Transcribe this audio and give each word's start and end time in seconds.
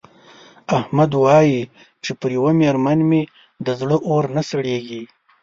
احمد 0.77 1.11
وايې 1.23 1.61
چې 2.03 2.11
پر 2.19 2.29
یوه 2.37 2.51
مېرمن 2.61 2.99
مې 3.09 3.21
د 3.65 3.67
زړه 3.79 3.97
اور 4.09 4.23
نه 4.35 4.41
سړېږي. 4.49 5.03